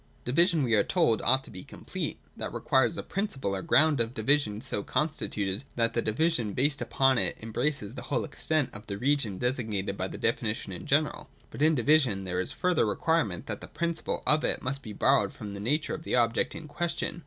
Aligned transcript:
Division 0.25 0.63
we 0.63 0.73
are 0.73 0.83
told 0.83 1.21
ought 1.21 1.43
to 1.43 1.51
be 1.51 1.63
complete. 1.63 2.17
That 2.35 2.51
requires 2.55 2.97
a 2.97 3.03
principle 3.03 3.55
or 3.55 3.61
ground 3.61 3.99
of 3.99 4.15
division 4.15 4.59
so 4.59 4.81
constituted, 4.81 5.63
that 5.75 5.93
the 5.93 6.01
division 6.01 6.53
based 6.53 6.81
upon 6.81 7.19
it 7.19 7.37
embraces 7.39 7.93
the 7.93 8.01
whole 8.01 8.23
extent 8.23 8.71
of 8.73 8.87
the 8.87 8.97
region 8.97 9.37
designated 9.37 9.97
by 9.99 10.07
the 10.07 10.17
definition 10.17 10.71
in 10.73 10.87
general. 10.87 11.29
But, 11.51 11.61
in 11.61 11.75
division, 11.75 12.23
there 12.23 12.39
is 12.39 12.49
the 12.49 12.55
further 12.57 12.87
requirement 12.87 13.45
that 13.45 13.61
the 13.61 13.67
principle 13.67 14.23
of 14.25 14.43
it 14.43 14.63
must 14.63 14.81
be 14.81 14.91
borrowed 14.91 15.33
from 15.33 15.53
the 15.53 15.59
nature 15.59 15.93
of 15.93 16.01
the 16.01 16.15
object 16.15 16.55
in 16.55 16.67
question. 16.67 17.19